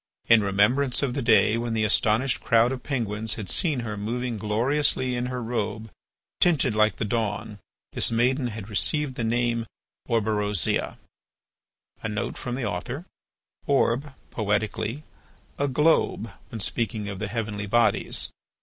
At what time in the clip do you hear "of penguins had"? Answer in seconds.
2.71-3.47